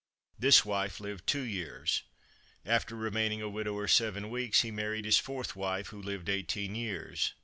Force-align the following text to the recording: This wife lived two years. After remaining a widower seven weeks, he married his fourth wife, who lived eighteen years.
This 0.39 0.65
wife 0.65 0.99
lived 0.99 1.27
two 1.27 1.43
years. 1.43 2.01
After 2.65 2.95
remaining 2.95 3.39
a 3.43 3.49
widower 3.49 3.87
seven 3.87 4.31
weeks, 4.31 4.61
he 4.61 4.71
married 4.71 5.05
his 5.05 5.19
fourth 5.19 5.55
wife, 5.55 5.89
who 5.89 6.01
lived 6.01 6.27
eighteen 6.27 6.73
years. 6.73 7.33